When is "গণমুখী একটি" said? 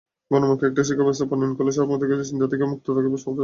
0.31-0.81